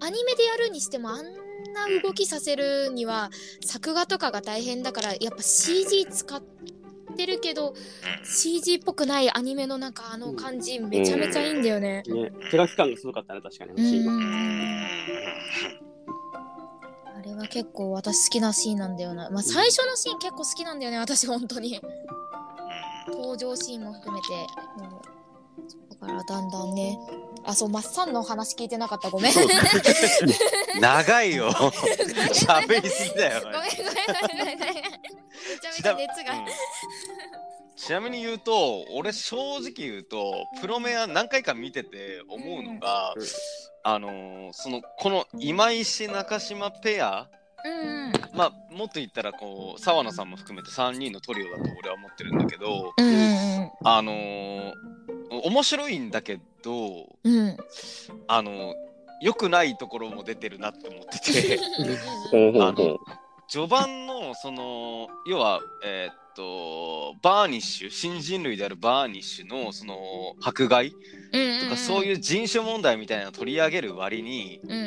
[0.00, 3.30] アニメでやるにしてもあんな動きさせるには
[3.62, 6.42] 作画とかが大変だからやっぱ CG 使っ
[7.14, 7.74] てるけど
[8.24, 12.02] CG っぽくないアニメのなんかあの感じめちゃめちゃいいんだよね。
[12.06, 13.70] ね、手書き感がすごかったね、確かに。
[13.70, 14.84] あのシーンはうんうんうん
[17.16, 19.30] あれは結構私好きなシーンなんだよな。
[19.30, 21.80] まあ最初のシーン結構好きなんだよね私本当に。
[23.08, 24.28] 登場シーンも含めて。
[24.78, 26.98] もうそこからだんだんね。
[27.46, 29.32] あそうマッサンの話聞いてなかったごめん。
[30.80, 31.50] 長いよ。
[32.32, 33.42] 喋りすぎだよ。
[33.44, 33.74] ごめんごめん
[34.38, 34.64] ごめんご
[35.58, 36.34] ちゃめちゃ熱が。
[36.34, 36.44] うん
[37.76, 43.22] ちなみに言うと俺正直言うとプロメア何回か見てて思うのが、うん
[43.82, 47.28] あのーそのこの今石中島ペア
[47.64, 47.72] うん
[48.06, 48.12] うん。
[48.32, 53.10] まあもっと言ったらこう沢野さんも含めて3人のトリオだと俺は思ってるんだけどうんう
[53.64, 54.72] んあのー
[55.30, 57.32] 面白いんだけどうん。
[57.34, 57.56] うん。
[58.28, 58.74] あのー
[59.20, 61.58] 良くないところも出てるなって思ってて
[62.60, 62.98] あの
[63.48, 69.96] 序盤のその要はえーっとバーニッシュ新人類であるバーニッシュのその
[70.42, 70.92] 迫害
[71.32, 74.68] うんとかそうういう人種問題みたいなのを取り上げる割にん。
[74.68, 74.84] うんう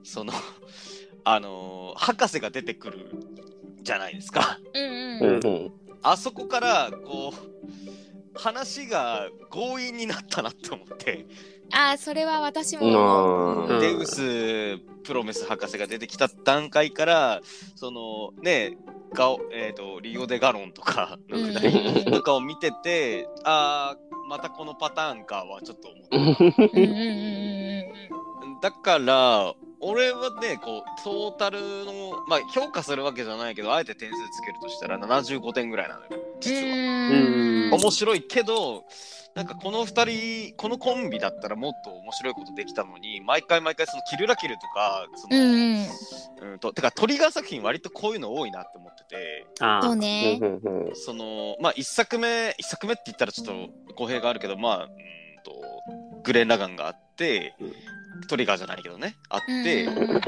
[0.00, 0.04] ん。
[0.04, 0.32] その
[1.24, 3.10] あのー博士が出てくる
[3.82, 4.58] じゃないですか。
[4.74, 5.46] うんううんん。
[5.46, 5.72] うん
[6.06, 11.24] あそこからこう話が強引になったなって思って、
[11.72, 17.40] ああそれは私もデウスプロメス博士が出てきた段階から
[17.74, 18.76] そのね
[19.14, 26.16] ガオ、えー、とリオデガロンとかのくだりとかを見てて、あーまたこのパターンかはちょっと思って。
[26.16, 26.96] ーうんうんう
[28.46, 28.60] んうん。
[28.60, 36.08] だから俺はねこうトータルのまあ評価するわけじゃないけどあえて点数つけるとしたら75点ぐらいなのよ
[36.40, 36.74] 実は。
[36.74, 38.84] うん面白いけど
[39.34, 45.86] なんかこの2人このコンビだったらもっと面白いことできたのに毎回毎回そのキルラキルとかその、うんうん
[46.52, 49.82] うんとてかトリガー作品割とこういうの多いなって思っててああ。
[49.82, 50.40] そうね
[50.94, 54.90] そのまあ1作目1作目って言ったらちょっと語弊があるけどまあうん
[55.42, 55.52] と
[56.22, 57.72] グレン・ラガンがあってうん
[58.28, 59.16] トリガーじゃないけどね。
[59.28, 60.20] あっうんて、うん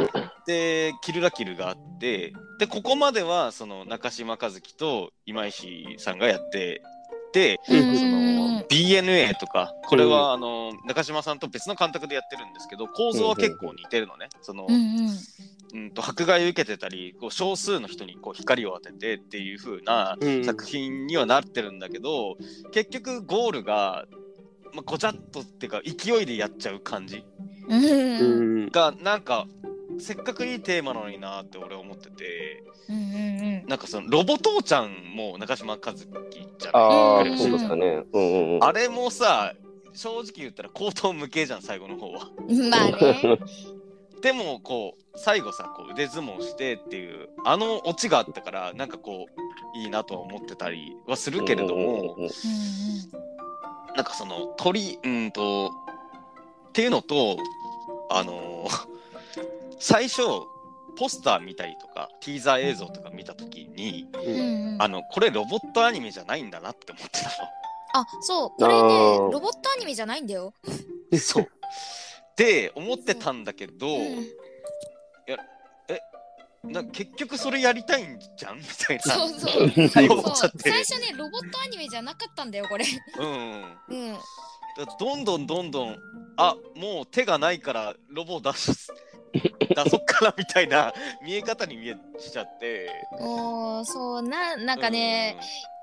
[0.46, 6.83] でキルラキルがあってでここまではその中島和樹と今石さんがやって
[7.33, 14.29] て、うんその BNA とかこれはあの中島さんと別の監督でやってるんですけど構造は結構似てるのね。
[14.40, 20.44] そのうんと迫害を受けてたりこう少数の人にこう光を当ててっていう風なうん。
[20.44, 22.37] 作品にはなってるんだけど、
[22.72, 24.07] 結局ゴールが、
[24.77, 27.25] まあ、ごちゃっとっていうか勢いでやっちゃう感じ。
[28.71, 29.47] がなんか
[29.99, 32.99] せっかくいいテーマなのになって俺思っててうんう
[33.65, 36.07] んなんかそのロボ父ちゃんも中島和樹
[36.59, 38.05] じゃああ、ないそうですかね。
[38.12, 38.65] うんうんうん。
[38.65, 39.55] あれもさ
[39.95, 42.29] 正直言ったら口頭無形じゃん最後の方は。
[42.47, 43.39] うんまあね
[44.21, 53.36] でもこう最後さこう腕相撲してっていうあのオチがあったからなんかこういいなとは思ってたりはするけれども、うんうんうん
[53.97, 55.73] なんかその鳥うんと
[56.69, 57.39] っていうのと
[58.11, 58.69] あの
[59.81, 60.23] 最初
[60.99, 67.31] ポスター見たりとかティーザー映像とか見た時にうんあのこれロボットアニメじゃないんだなって思ってた
[67.95, 68.51] あそう。
[68.51, 70.53] これねロボットアニメじゃないんだよ。
[71.11, 71.17] の。
[71.19, 71.49] そう。
[72.37, 74.27] で思ってたんだけど、うん
[76.72, 78.59] な結局それやりたいんじゃん？
[78.61, 79.14] みたいな。
[79.14, 79.70] そうそう。
[79.70, 79.88] そう。
[79.88, 82.85] 最初ねロボットアニメじゃなかったんだよこれ。
[83.18, 83.76] うん。
[83.88, 84.12] うん。
[84.14, 84.18] だ
[84.98, 85.96] どんどんどんどん
[86.37, 88.92] あもう手がないからロボ出す
[89.40, 92.90] 出そっからみたいな見え方に見えしちゃって。
[93.12, 95.38] おーそうななんかね、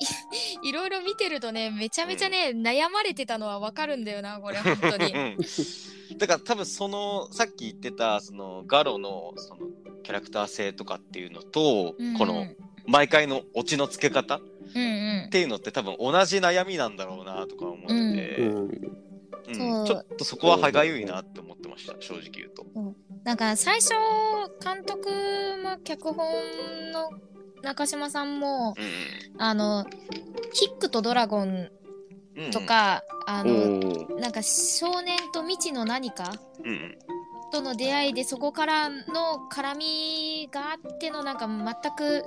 [0.63, 5.13] いろいろ見てるとねめちゃめちゃね、悩まれてたのはわかるんだよなこれ 本当に。
[5.13, 5.37] うん
[6.17, 9.61] だから多分そのさっき言ってたそのガロのその
[10.03, 12.45] キャラクター性とかっていうのと、うんこの
[12.85, 14.41] 毎回のオチのつけ方っ
[14.75, 15.29] うんうん。
[15.29, 19.79] ていうのって多分同じ悩みなんだろうなとか思ってて、うん。
[19.79, 19.85] うん。
[19.85, 22.65] ちょっとそこは歯がゆいなって思ってました正直言うと。
[23.23, 23.91] なんか最初
[24.63, 25.09] 監督
[25.63, 26.27] も脚本
[26.91, 27.09] の
[27.62, 29.86] 中島さんもうんあの
[30.53, 31.69] キックとドラゴン
[32.36, 36.31] うんと、か、あうの、んなんか少年と未知の何か
[36.63, 36.97] うんうん
[37.51, 38.97] との出会いでそこからの
[39.51, 42.25] 絡みがあってのなんか全く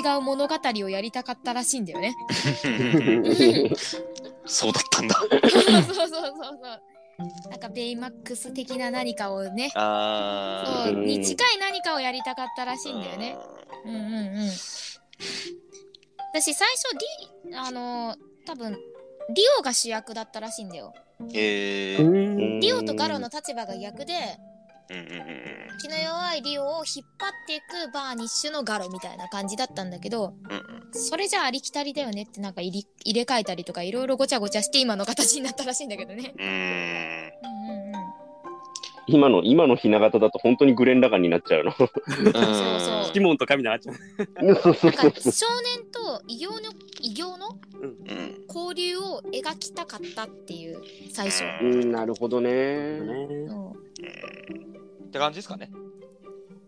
[0.00, 2.14] 違う物語をやりたかったらしいんだよね。
[2.64, 3.76] うん、
[4.46, 5.16] そうだったんだ。
[5.16, 6.82] そうそうそうそう。
[7.18, 13.36] なんかベイマックス的な何かをね、あーそうに近い何かをやりたかったらしいんだよね。
[13.84, 14.50] うんうんうん。
[16.32, 16.96] 私最初
[17.50, 18.14] リあの
[18.46, 18.72] 多分
[19.34, 20.92] リオが主役だったらしいんだよ。
[21.34, 24.14] えーうんリオとガロの立場が逆で
[25.80, 30.34] 気の弱いリオを引っ張っていくバーニッシュのガロみたいな感じだったんだけど
[30.92, 36.34] それじゃありきたりだよねってなんか入り入れ替えたりとかいろいろごちゃごちゃして今の形になったらしいんだけどね。
[36.36, 37.98] うーんうんうんうん。
[39.06, 41.72] 今の、今のひな形だと本当にグレン・ラガンになっちゃうの。
[41.72, 43.96] そうそうシモンと神のあっちゃう。
[44.54, 46.70] そうそうなんそうか 少年と異形の
[47.00, 51.44] 異形のうん交流を描きたかったっていう最初。
[51.62, 53.00] うん、なるほどね。
[53.00, 54.77] ねそう
[55.08, 55.70] って感じですかね。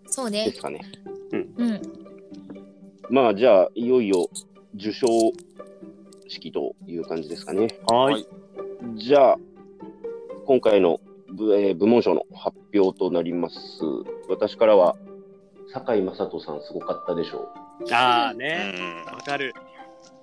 [0.06, 0.46] そうね。
[0.46, 0.80] ですかね。
[1.32, 1.82] うん。
[3.10, 4.28] まあ、じゃあ、いよいよ
[4.74, 5.06] 受賞
[6.28, 7.68] 式という感じですかね。
[7.86, 8.26] はい。
[8.96, 9.36] じゃあ、
[10.46, 11.00] 今回の
[11.32, 13.58] 部,、えー部門賞の発表となります。
[14.28, 14.96] 私からは、
[15.72, 17.48] 堺雅人さんすごかったでしょ
[17.92, 18.72] ああうね。
[18.72, 19.52] んわかる。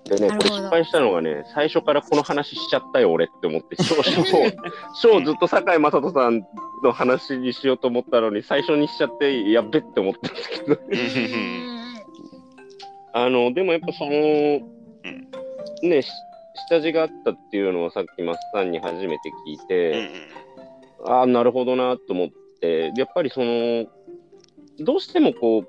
[0.05, 0.09] う。
[0.09, 6.45] でね、なるほどこれ失敗したのがね、最初からこの話しちゃったよ、俺って思って、賞、賞、賞ずっと堺雅人さん
[6.83, 10.77] の話にしようと思ったのに、最初にしちゃって、やっべって思ったんですけど、
[13.13, 14.11] あの、でもやっぱその、
[15.83, 16.11] ね、し
[16.69, 20.09] 下地があったっていうのをさっきマスさんに初めて聞いて、
[21.05, 23.85] ああ、なるほどなと思って、やっぱりその、
[24.79, 25.67] どうしてもこう、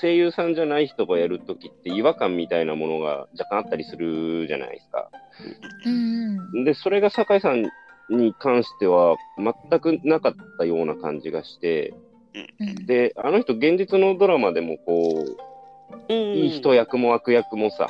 [0.00, 5.10] 声優さんじゃない人がやるときって違和感みたいなものが若干あったりするじゃないですか。
[5.86, 6.64] うんうん。
[6.64, 7.62] で、それが酒井さん
[8.10, 11.94] に関しては全くなかったような感じがして、
[12.58, 15.24] うんで、あの人現実のドラマでもこ
[16.08, 17.88] う、いい人役も悪役もさ、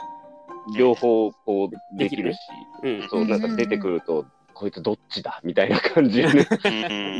[0.77, 2.39] 両方こうできるし、
[2.83, 3.09] うん。
[3.09, 6.49] そう、なんか出てくると、こいつどっちだみたいな感じでね。
[6.65, 6.69] う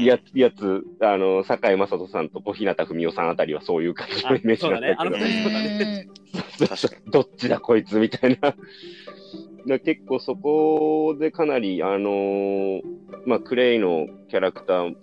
[0.01, 4.97] ん ややつ、あの、坂井雅人さんと小日向文世さんあたりはそういう感じのイメージだね。
[4.99, 6.09] あのなんだけど、ね。
[7.07, 8.55] どっちだこいつみたいな。
[9.69, 12.83] だ結構そこでかなり、あのー
[13.27, 14.95] まあ、クレイのキャラクター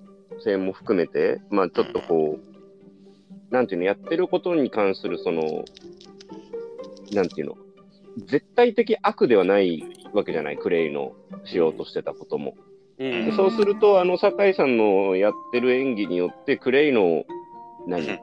[0.43, 5.63] 性も含めて、まあ、ちょっとこう、なんていうの、やってることに関する、その、
[7.12, 7.58] なんていうの、
[8.25, 11.13] 絶対的悪ではないわけじゃない、クレイの
[11.45, 12.56] しようとしてたことも。
[12.97, 13.25] うん。
[13.25, 17.25] でそうすると、あの、酒井さんのやってる演技によって、クレイの、
[17.88, 18.19] 何、うん。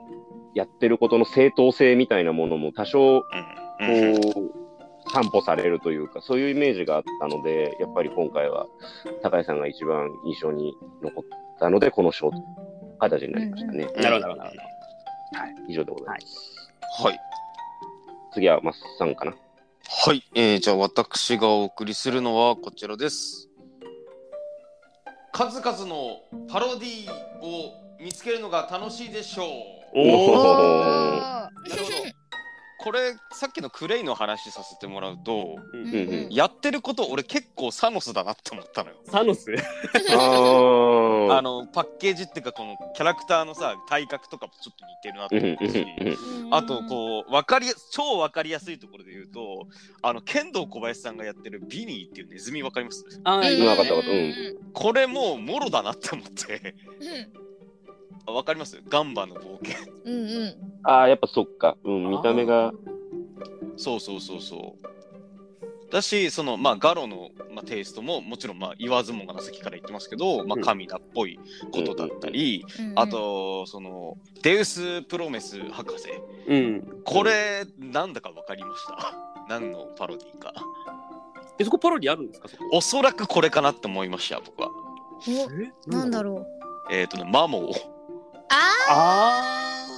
[0.55, 4.33] やってることの正当性みたいなものも多少、うん。
[4.33, 4.62] こう、
[5.11, 8.67] 担保されるというか、そういうイメージがあったので、やっぱり今回は、
[9.23, 11.25] 高井さんが一番印象に残っ
[11.59, 12.37] たので、この賞と
[12.99, 13.85] 形になりましたね。
[13.95, 14.63] うんなるほど、なるほど。
[15.41, 17.03] はい、以上でございます。
[17.03, 17.21] はい。
[18.35, 19.35] 次は、マッサンかな。
[20.05, 23.49] はい、えー、じゃあ私がお送りするのはこちらです。
[25.33, 27.11] 数々のパロディ
[27.41, 29.47] を見つけるのが楽しいでしょう。
[29.95, 30.37] おお
[31.69, 32.02] なるほど。
[32.83, 36.29] これさっきのクレイの話させてもらうと、うんうんうん。
[36.31, 38.97] やってること俺結構サノスだなって思ったのよ。
[39.05, 39.47] サノス？
[40.11, 45.87] あのパッケージっていうかこのキャラクターのさ体格とかもちょっと似てるなとうん思ったし。
[46.01, 49.69] うんうんあとこう分かりや超分かりやすいところで言うと
[50.03, 53.05] あの剣道小林さんがやってるビニーっていうネズミ分かります？
[53.25, 53.45] あうん
[54.75, 56.75] これもうもろだなって思って
[58.27, 59.93] うあ分かりますガンバの冒険。
[59.93, 60.55] んうんうん。
[60.85, 61.77] あー、やっぱそっか。
[61.85, 62.73] うん、見た目が。
[63.77, 65.93] そうそうそうそう。
[65.93, 71.39] だしそのまあガロの、まあ、テイストももちろんまあ言わずもがなさっきから言ってますけど、まあ、神だっぽい
[71.71, 76.09] ことだったり、うんあとそのデウス・プロメス博士。
[76.49, 77.03] うん。
[77.05, 79.15] これなんだか分かりました？
[79.49, 80.55] 何のパロディか。
[81.59, 82.49] え、そこパロディあるんですか？
[82.73, 84.71] おそらくこれかなって思いました僕は。
[85.87, 86.35] おなんだろう。
[86.37, 86.47] ろう。
[86.91, 87.92] えっ、ー、とねマモー
[88.93, 89.43] あ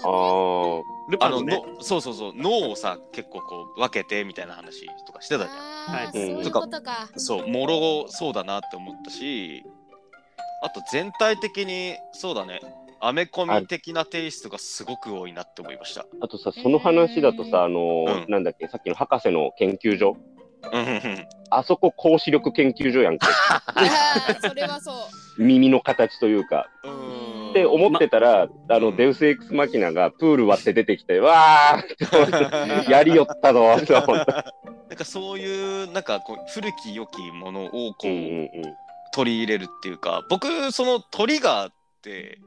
[0.05, 0.83] あ。
[1.11, 1.63] ルパンのね。
[1.77, 2.33] のそうそうそう。
[2.35, 5.95] 脳をさ結構こう分けてみたいな話とかしてたじゃん。
[5.95, 6.07] はい。
[6.13, 7.09] そういうことか。
[7.17, 9.65] そうもろそうだなって思ったし
[10.63, 12.61] あと全体的にそうだね。
[13.01, 16.07] アメコミ的なテイストがすごく多いなって思いました。
[16.23, 18.31] あとさ、その話だとさ、あのーうん。
[18.31, 20.17] なんだっけ、さっきの博士の研究所？
[20.73, 21.27] うんうんうん。
[21.51, 23.27] あそこ高視力研究所やんけ。
[24.49, 24.95] それはそう。
[25.43, 26.71] 耳の形というか。
[26.83, 27.24] うーん
[27.55, 28.97] って思ってたら、あの、うん。
[28.97, 34.53] デウスエクスマキナがプール割って出てきて、わー やりよったぞ、と思った。
[34.91, 38.51] なんかそういうなんかこう古き良きものをこう、うんうん
[39.15, 42.41] 取り入れるっていうか僕そのトリガーって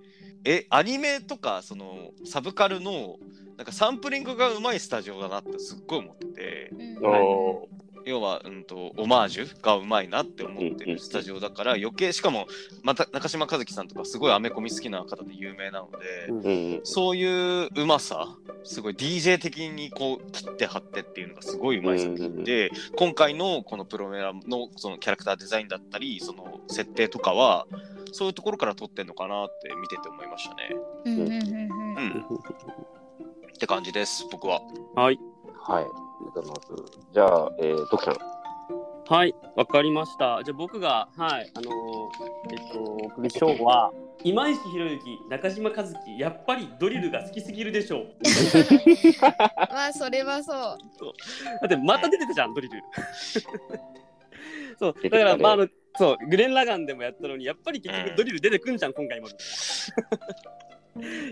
[0.44, 3.16] えアニメとかそのサブカルの
[3.56, 6.70] なんかサンプリングがうまいスタジオだなってすっごい思ってて。
[6.74, 6.82] うん。
[6.82, 7.87] うん。
[8.08, 12.48] お要は、うん、とオマージュがうまいなって思ってるスタジオだから余計しかも
[12.82, 15.98] また中島和樹さんとかすごいアメコミ好きな方で有名なので、
[16.30, 27.68] うんーうんそういううまさすごい DJ 的にこう切って貼ってっていうのがすごいうまい作品で、今回のこのプロメラのそのキャラクターデザインだったりその設定とかは
[28.12, 30.76] そういうところから撮ってんのかなって見てて思いましたね。
[31.06, 34.62] うんうんうんうんうん、って感じです僕は。
[34.96, 35.20] はい。
[35.60, 36.07] はい。
[36.18, 37.00] ありがとうございます。
[37.14, 38.38] じゃあ、えー、徳さん。
[39.10, 40.42] はい、わかりました。
[40.44, 41.76] じゃあ僕が、はい、あのー
[42.52, 48.16] えっと、お送りしようは、今石博之、中島和樹、やっぱりドリルが好きすぎるでしょう。
[49.72, 50.56] まあそれはそう
[51.62, 52.82] だってまた出てたじゃん、ドリル。
[54.78, 59.28] そう、だから、まあ、あの、そう、グレン・ラガンでもやったのに、やっぱり結うん局ドリル出てくんじゃん、今回も。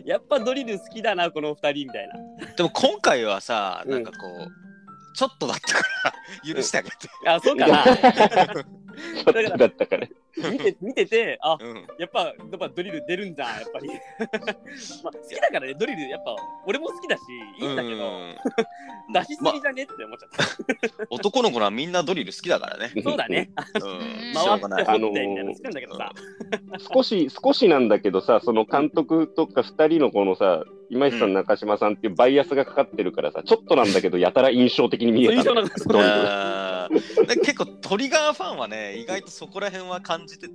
[0.05, 2.53] やっぱドリル好きだな、この二人みたいな。
[2.53, 4.74] でも今回はさうんなんかこう、
[5.15, 6.95] ちょっとだったから許してあげて。
[7.25, 7.83] あ、そうかな。
[7.83, 10.07] ちょっとだったから。
[10.51, 13.87] 見て見てて、あ、うんやっぱ、やっぱドリル出るんじゃん、やっぱり。
[15.03, 17.21] まあ、好きだからね、ドリル、やっぱ、俺も好きだし、
[17.59, 18.35] いいんだけど、うん
[19.13, 20.29] 出しすぎじゃねって思っちゃっ
[20.97, 21.05] た。
[21.09, 22.91] 男の子らみんなドリル好きだからね。
[23.03, 23.51] そうだね。
[23.75, 24.83] うん、しょ回うがない。
[24.83, 26.11] って掘ってみたいなの好きなんだけどさ。
[26.93, 35.39] 少し、少しなんだけどさ、その監督とか二人のこのさ、今石さん、中島さんっていうバイアスがかかってるからさ、ちょっとなんだけど、やたら印象的に見えたの。
[35.39, 40.53] 印象なんかドリルあーで結構トリガーファンはね意外とそこら辺は感じてて、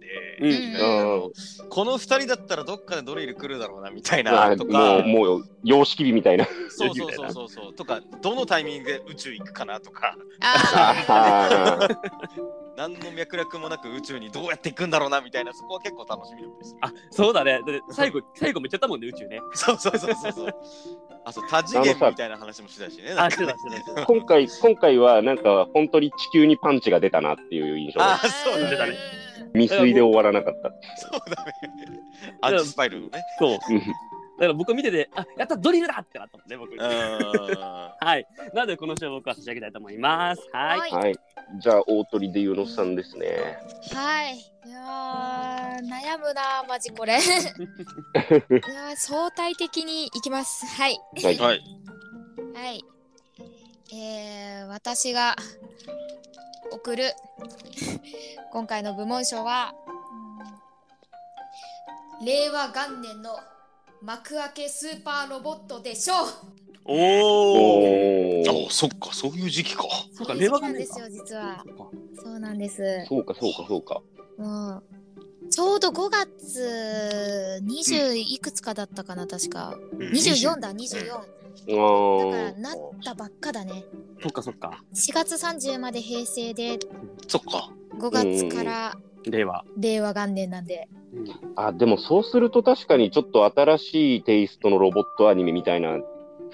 [1.69, 6.47] この2人だったらどっかでドリル来るだろうなみたいあなとかもう、もう、様式美みたいな。
[6.69, 17.61] そうそうそうそうそうとかどのタイミングで宇宙行くかなとかああー何の脈絡もなく宇宙にどうやって行くんだろうなみたいなそこは結構楽しみなんですよあ、そうだね。
[17.61, 19.41] だ最後、最後めっちゃったもんね、宇宙ね。
[19.55, 20.55] そうそうそうそうそう
[21.25, 24.07] あそう多次元みたいな話もしてたしねなあ、んかねしてた、してたしてた。
[24.07, 28.17] 今回、今回はなんか本当に地球にパンチが出たなっていう印象あ。
[28.19, 28.95] そうだねだね
[29.55, 30.71] 未遂で終わらなかった。
[30.97, 31.53] そうだね。
[32.41, 33.09] アンチスパイルね。
[33.39, 33.59] そう。
[34.41, 36.73] だうんから僕見てて、あやったドリルだってなったもんね、僕。
[36.73, 36.79] うん。
[36.81, 38.27] はい。
[38.55, 40.49] なので、この賞を僕は差し上げたいと思います。
[40.53, 40.79] はい。
[40.79, 41.17] はいはい。
[41.59, 43.59] じゃあ、大鳥でゆのさんですね。
[43.93, 44.37] はい。
[44.37, 47.15] いやー、悩むな、マジこれ。
[47.19, 50.65] いやー、相対的にいきます。
[50.67, 50.99] はい。
[51.23, 51.39] はい。
[51.39, 51.63] はい。
[52.55, 52.85] はい。
[53.93, 55.37] えー、私が
[56.71, 57.13] 送る
[58.53, 60.01] 今回の部門賞は、うん
[62.23, 63.31] 令和元年の
[64.03, 66.27] 幕開けスーパーロボットでしょう
[66.87, 68.67] おお。
[68.69, 69.83] あ、そっか、そういう時期か。
[70.15, 71.65] そうか、そう令和元年かなんですよ、実は。
[72.23, 72.83] そうなんです。
[73.09, 74.01] そうか、そうか、そうか。
[74.39, 74.83] もう
[75.51, 79.77] ちょうど5月20いくつかだったかな、確か。
[79.99, 81.13] 24だ、24。
[81.13, 83.85] あだかーら、なったばっかだね。
[84.23, 84.83] そっかそっか。
[84.95, 86.79] 4月30まで平成で、
[87.29, 87.71] そっか。
[87.99, 88.97] 5月から
[89.27, 89.65] 令和。
[89.77, 90.89] 令和元年なんで。
[91.13, 91.25] うん
[91.57, 95.99] あ、でもそうすると確かにちょっと新しいテイストのロボットアニメみたいな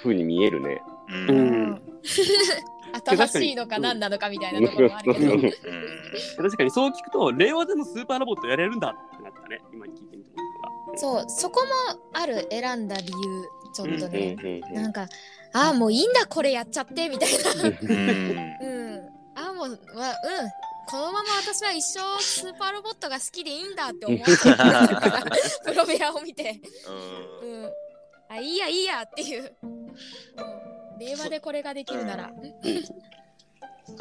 [0.02, 0.82] 風に見えるね。
[1.28, 1.32] う。
[1.32, 1.82] うんん。
[3.04, 5.34] 新しいのか何なのかみたいなところもあるけど。
[5.34, 5.52] うん
[6.36, 9.60] 確かにそう聞くと、令和でもスーパーロボットやれるんだってなったね。
[9.72, 10.30] 今聞いてみて
[10.96, 13.44] そう、そこもある、選んだ理由、
[13.74, 14.36] ちょっとうんね。
[14.42, 15.06] うんなんか、
[15.52, 17.68] ああ、もういいんだ、これやっちゃって、みたいな。
[17.68, 18.06] うん。
[18.60, 19.08] うん。
[19.34, 19.76] ああ、もう、わうん。
[20.88, 25.24] このまま私は一生スーパーロボットが好きでいいんだって思っちゃったから、
[25.64, 26.60] プロベアを見て。
[27.42, 27.70] うんうん。
[28.28, 29.56] あ、いいや、いいやっていう。
[29.62, 29.86] うん
[30.98, 32.30] 令和でこれができるなら。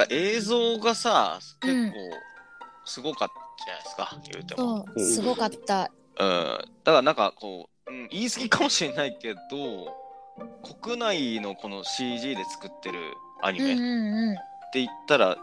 [0.09, 1.97] 映像がさ、うん結構
[2.87, 4.85] すごかったじゃないですか、言うても。
[4.97, 5.91] すごかった。
[6.19, 6.57] うん。
[6.83, 9.39] だからなんかこう、うん、言い過ぎかもしれないけど、
[10.81, 12.99] 国内のこの CG で作ってる
[13.41, 14.35] アニうんうメってんうん。
[14.73, 15.37] 言ったら、うん、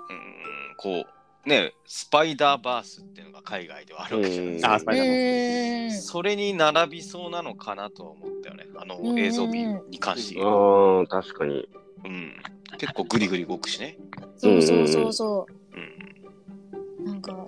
[0.78, 1.06] こう、
[1.44, 4.52] ね、スパイダーバースっていうのが海外ではあるわけじゃない。
[4.52, 4.74] ですか。
[4.74, 10.50] あスパイダーマンうーんそれに並びそうなのかなとは思ったよね、あのうん映像美に関してあ言う。
[11.02, 11.68] ー確かに。
[12.04, 12.32] うん、
[12.78, 13.98] 結構グリグリ動くしね。
[14.38, 15.46] そうそうそうそ
[17.00, 17.04] う。
[17.04, 17.46] なんか、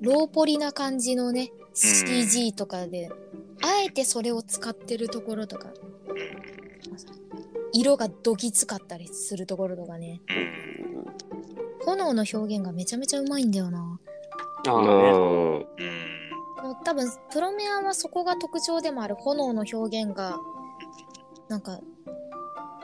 [0.00, 3.10] ローポリな感じのね、CG とかで、
[3.62, 5.68] あえてそれを使ってるところとか、
[7.72, 11.06] 色がどぎつかったりするところとかね、うん
[11.86, 13.98] 炎の表現がめちゃめちゃうまいんだよな。
[14.68, 15.66] ああうん
[16.62, 20.38] もう多分、プロメアはそこが特徴でもある炎の表現が、
[21.48, 21.78] なんか、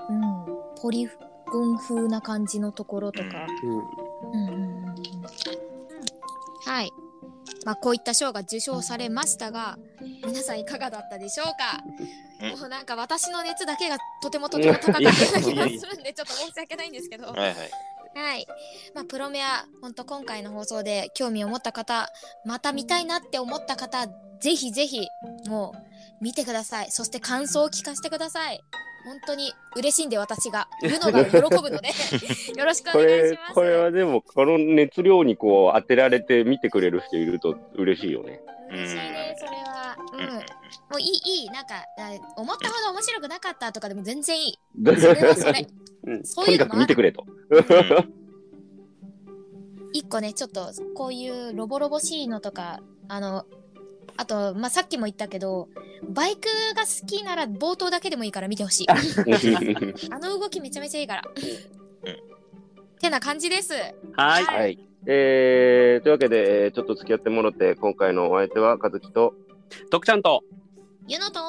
[0.08, 0.46] うん、
[0.80, 1.08] ポリ
[1.50, 4.94] ゴン風な感じのところとか、うんうんうんうんうん
[6.64, 6.92] はい。
[7.64, 9.78] まあ、こういった賞が受賞されましたが、
[10.24, 11.82] 皆さんいかがだったでしょうか？
[12.40, 17.26] うんもうなんか私の熱だけがとてもとても高かったような気がするんで、ちょっと申し訳ないんですけど。
[17.26, 17.54] はいはい。
[18.14, 18.46] はい。
[18.94, 22.08] まあ、プロメア、本当今回の放送で興味を持った方、
[22.44, 24.06] また見たいなって思った方、
[24.40, 25.06] ぜひぜひ、
[25.48, 25.92] もう、
[26.22, 26.90] 見てください。
[26.90, 28.60] そして感想を聞かせてください。
[29.04, 31.88] 本当に嬉しいんで私が言うのが喜ぶので
[32.56, 33.54] よろしくおこ願いれします。
[33.54, 38.40] これはでもこの熱量にこう当てられて見てくれる人いると嬉しいよね。
[38.70, 39.71] 嬉しいね、それは。
[40.12, 40.16] う。
[40.16, 40.40] うんんも
[40.96, 44.58] ういい、いい、なんか、あ思ったほど面白くなかったとかでも全然いい。
[44.84, 45.66] とそれはそれ。
[46.04, 47.24] うんそういうの見てくれと。
[49.92, 53.44] 一個ね、ちょっと、こういうロボロボしいのとか、あの、
[54.16, 55.68] あと、まあ、さっきも言ったけど、
[56.08, 58.86] バイクが好きなら冒頭だけでもいいから見てほしい。
[60.10, 61.22] あの動きめちゃめちゃいいから。
[63.02, 63.74] てな感じです。
[64.14, 64.44] はい。
[64.44, 64.78] はい。
[65.06, 69.34] えー、というわけで、えーちょっと付き合ってもらって、今回のお相手は和樹と、
[69.90, 70.42] 徳ちゃんと。
[71.08, 71.40] ゆのと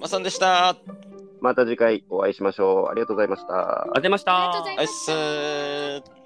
[0.00, 0.68] まさんでした。
[0.70, 0.76] あ
[1.40, 2.88] また次回お会いしましょう。
[2.88, 3.84] ありがとうございましたあ。
[3.84, 4.32] りがとうございました。
[4.32, 6.25] ありがとうございました。